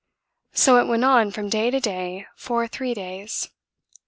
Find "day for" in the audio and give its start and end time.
1.79-2.67